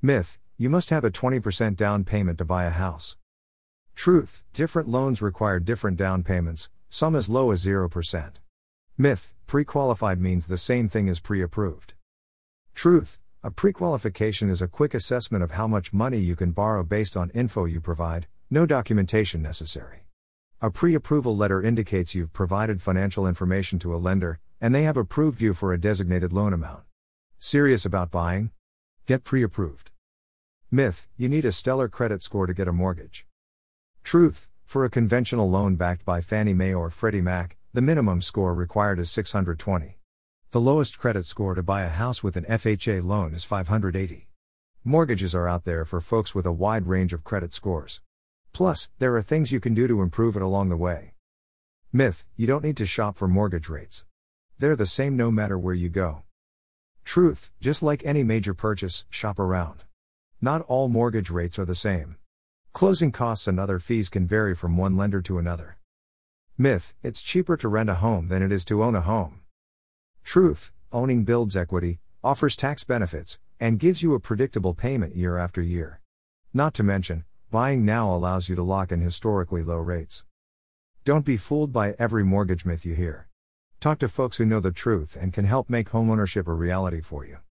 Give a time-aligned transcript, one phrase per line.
[0.00, 3.16] Myth, you must have a 20% down payment to buy a house.
[3.96, 8.34] Truth, different loans require different down payments, some as low as 0%.
[8.96, 11.94] Myth, pre qualified means the same thing as pre approved.
[12.76, 16.84] Truth, a pre qualification is a quick assessment of how much money you can borrow
[16.84, 20.06] based on info you provide, no documentation necessary.
[20.60, 24.96] A pre approval letter indicates you've provided financial information to a lender, and they have
[24.96, 26.84] approved you for a designated loan amount.
[27.40, 28.52] Serious about buying?
[29.08, 29.90] Get pre approved.
[30.70, 33.26] Myth, you need a stellar credit score to get a mortgage.
[34.04, 38.52] Truth, for a conventional loan backed by Fannie Mae or Freddie Mac, the minimum score
[38.52, 39.96] required is 620.
[40.50, 44.28] The lowest credit score to buy a house with an FHA loan is 580.
[44.84, 48.02] Mortgages are out there for folks with a wide range of credit scores.
[48.52, 51.14] Plus, there are things you can do to improve it along the way.
[51.94, 54.04] Myth, you don't need to shop for mortgage rates.
[54.58, 56.24] They're the same no matter where you go.
[57.08, 59.84] Truth, just like any major purchase, shop around.
[60.42, 62.16] Not all mortgage rates are the same.
[62.74, 65.78] Closing costs and other fees can vary from one lender to another.
[66.58, 69.40] Myth, it's cheaper to rent a home than it is to own a home.
[70.22, 75.62] Truth, owning builds equity, offers tax benefits, and gives you a predictable payment year after
[75.62, 76.02] year.
[76.52, 80.26] Not to mention, buying now allows you to lock in historically low rates.
[81.06, 83.28] Don't be fooled by every mortgage myth you hear.
[83.80, 87.24] Talk to folks who know the truth and can help make homeownership a reality for
[87.24, 87.38] you.